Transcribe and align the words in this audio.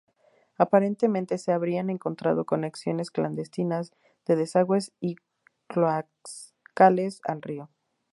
Aparentemente 0.57 1.37
se 1.37 1.51
habrían 1.51 1.91
encontrado 1.91 2.45
conexiones 2.45 3.11
clandestinas 3.11 3.91
de 4.25 4.35
desagües 4.35 4.93
y 4.99 5.17
cloacales 5.67 7.21
al 7.23 7.43
río. 7.43 7.69